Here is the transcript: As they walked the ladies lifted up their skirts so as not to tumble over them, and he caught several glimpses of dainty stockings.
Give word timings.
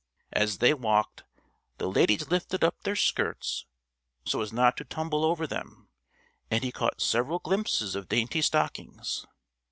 As 0.33 0.57
they 0.57 0.73
walked 0.73 1.25
the 1.77 1.87
ladies 1.87 2.27
lifted 2.31 2.63
up 2.63 2.81
their 2.81 2.95
skirts 2.95 3.67
so 4.25 4.41
as 4.41 4.51
not 4.51 4.75
to 4.77 4.83
tumble 4.83 5.23
over 5.23 5.45
them, 5.45 5.89
and 6.49 6.63
he 6.63 6.71
caught 6.71 6.99
several 6.99 7.37
glimpses 7.37 7.93
of 7.93 8.09
dainty 8.09 8.41
stockings. 8.41 9.27